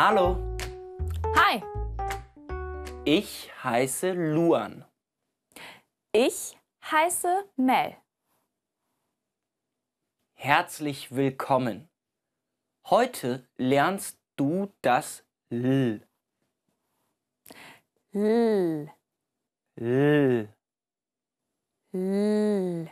Hallo, 0.00 0.36
Hi, 1.34 1.60
ich 3.04 3.50
heiße 3.64 4.12
Luan. 4.12 4.84
ich 6.12 6.56
heiße 6.84 7.50
Mel. 7.56 7.96
Herzlich 10.36 11.10
willkommen. 11.10 11.88
Heute 12.88 13.48
lernst 13.56 14.20
du 14.36 14.72
das 14.82 15.24
L. 15.50 16.06
L, 18.12 18.92
L. 19.74 20.54
L. 21.92 22.90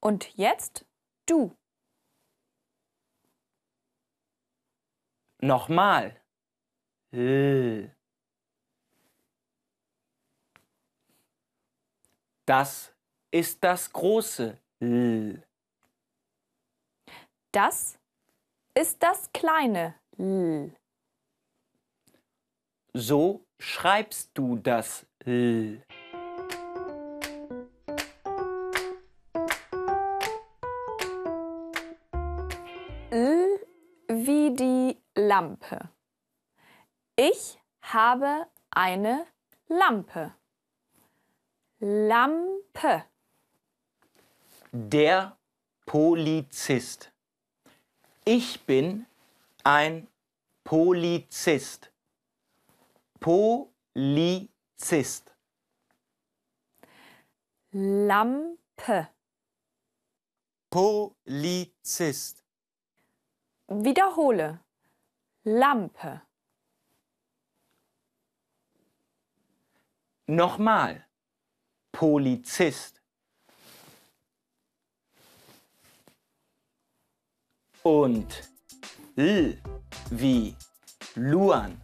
Und 0.00 0.38
jetzt 0.38 0.86
du. 1.26 1.54
Nochmal. 5.46 6.20
L. 7.12 7.94
Das 12.46 12.92
ist 13.30 13.62
das 13.62 13.92
große 13.92 14.58
L. 14.80 15.46
Das 17.52 17.96
ist 18.74 19.00
das 19.00 19.30
kleine 19.32 19.94
L. 20.18 20.74
So 22.92 23.46
schreibst 23.60 24.32
du 24.34 24.56
das 24.56 25.06
L. 25.20 25.80
L 33.10 33.66
wie 34.08 34.54
die 34.56 35.05
Lampe. 35.18 35.88
Ich 37.16 37.58
habe 37.80 38.46
eine 38.70 39.26
Lampe. 39.66 40.34
Lampe. 41.78 43.04
Der 44.72 45.38
Polizist. 45.86 47.10
Ich 48.26 48.62
bin 48.66 49.06
ein 49.64 50.06
Polizist. 50.64 51.90
Polizist. 53.18 53.74
Lampe. 57.72 59.08
Polizist. 60.68 62.44
Wiederhole. 63.68 64.60
Lampe. 65.48 66.22
Nochmal. 70.26 71.06
Polizist. 71.92 73.00
Und 77.84 78.50
L 79.14 79.62
wie 80.10 80.56
Luan. 81.14 81.80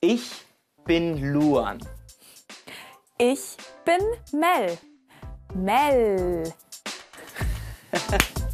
Ich 0.00 0.44
bin 0.84 1.32
Luan. 1.32 1.78
Ich 3.18 3.56
bin 3.84 4.02
Mel. 4.32 4.76
Mel. 5.54 6.52